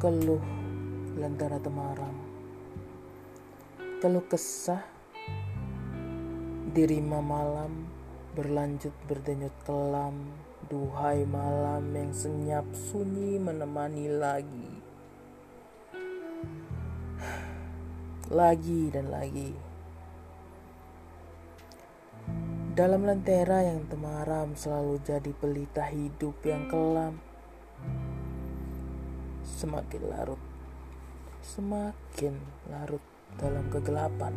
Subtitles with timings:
[0.00, 0.40] keluh
[1.20, 2.16] lentera temaram.
[4.00, 4.80] Keluh kesah
[6.72, 7.84] dirima malam
[8.32, 10.32] berlanjut berdenyut kelam
[10.72, 14.72] duhai malam yang senyap sunyi menemani lagi.
[18.32, 19.52] Lagi dan lagi.
[22.72, 27.20] Dalam lentera yang temaram selalu jadi pelita hidup yang kelam
[29.44, 30.40] semakin larut,
[31.44, 32.34] semakin
[32.68, 33.02] larut
[33.36, 34.34] dalam kegelapan.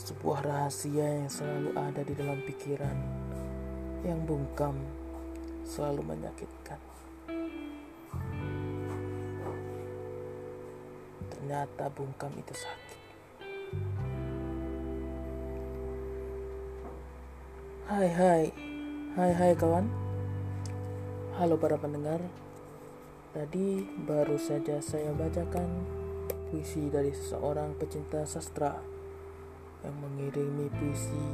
[0.00, 2.96] Sebuah rahasia yang selalu ada di dalam pikiran,
[4.02, 4.74] yang bungkam,
[5.62, 6.80] selalu menyakitkan.
[11.30, 13.00] Ternyata bungkam itu sakit.
[17.90, 18.42] Hai hai,
[19.18, 19.86] hai hai kawan.
[21.38, 22.22] Halo para pendengar,
[23.30, 25.86] Tadi baru saja saya bacakan
[26.50, 28.74] puisi dari seseorang pecinta sastra
[29.86, 31.26] yang mengirimi puisi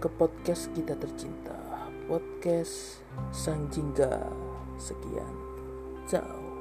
[0.00, 4.24] ke podcast kita tercinta, podcast Sang Jingga.
[4.80, 5.36] Sekian,
[6.08, 6.55] ciao.